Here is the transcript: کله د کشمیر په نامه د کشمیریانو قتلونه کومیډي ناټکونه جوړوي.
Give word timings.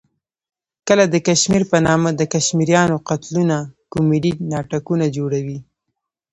کله 0.87 1.03
د 1.13 1.15
کشمیر 1.27 1.63
په 1.71 1.77
نامه 1.87 2.09
د 2.15 2.21
کشمیریانو 2.33 2.95
قتلونه 3.07 3.57
کومیډي 3.93 4.31
ناټکونه 4.51 5.05
جوړوي. 5.17 5.59